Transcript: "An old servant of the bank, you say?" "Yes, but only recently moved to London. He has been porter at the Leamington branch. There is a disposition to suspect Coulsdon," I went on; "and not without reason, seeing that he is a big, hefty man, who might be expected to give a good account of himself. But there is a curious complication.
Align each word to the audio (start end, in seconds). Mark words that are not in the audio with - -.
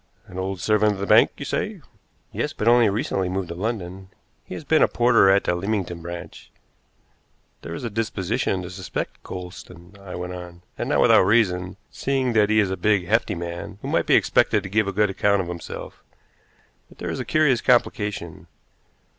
"An 0.25 0.39
old 0.39 0.59
servant 0.59 0.93
of 0.93 0.97
the 0.97 1.05
bank, 1.05 1.29
you 1.37 1.45
say?" 1.45 1.79
"Yes, 2.31 2.53
but 2.53 2.67
only 2.67 2.89
recently 2.89 3.29
moved 3.29 3.49
to 3.49 3.53
London. 3.53 4.09
He 4.43 4.55
has 4.55 4.63
been 4.63 4.81
porter 4.87 5.29
at 5.29 5.43
the 5.43 5.53
Leamington 5.53 6.01
branch. 6.01 6.49
There 7.61 7.75
is 7.75 7.83
a 7.83 7.89
disposition 7.91 8.63
to 8.63 8.71
suspect 8.71 9.21
Coulsdon," 9.21 9.95
I 9.99 10.15
went 10.15 10.33
on; 10.33 10.63
"and 10.75 10.89
not 10.89 11.01
without 11.01 11.21
reason, 11.27 11.77
seeing 11.91 12.33
that 12.33 12.49
he 12.49 12.59
is 12.59 12.71
a 12.71 12.77
big, 12.77 13.05
hefty 13.05 13.35
man, 13.35 13.77
who 13.83 13.87
might 13.89 14.07
be 14.07 14.15
expected 14.15 14.63
to 14.63 14.69
give 14.69 14.87
a 14.87 14.91
good 14.91 15.11
account 15.11 15.39
of 15.39 15.47
himself. 15.47 16.01
But 16.89 16.97
there 16.97 17.11
is 17.11 17.19
a 17.19 17.23
curious 17.23 17.61
complication. 17.61 18.47